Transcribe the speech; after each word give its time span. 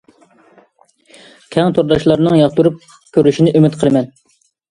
كەڭ 1.55 1.75
تورداشلارنىڭ 1.75 2.35
ياقتۇرۇپ 2.39 2.79
كۆرۈشىنى 3.17 3.55
ئۈمىد 3.59 3.79
قىلىمەن. 3.83 4.09